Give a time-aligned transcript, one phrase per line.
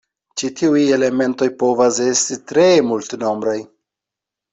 [0.41, 3.55] Ĉi tiuj elementoj povas esti tre multnombraj.